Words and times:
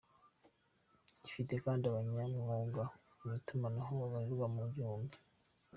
Ifite 1.27 1.53
kandi 1.63 1.83
abanyamwuga 1.85 2.83
mu 3.21 3.29
itumanaho 3.39 3.91
babarirwa 4.01 4.45
mu 4.55 4.63
gihumbi. 4.73 5.17